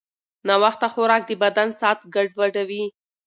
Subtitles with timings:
[0.47, 2.83] ناوخته خوراک د بدن ساعت ګډوډوي.